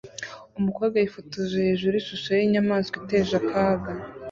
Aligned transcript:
Umukobwa 0.59 0.95
yifotoje 0.97 1.55
hejuru 1.67 1.93
yishusho 1.95 2.29
yinyamaswa 2.39 2.95
iteje 3.03 3.33
akaga 3.41 3.91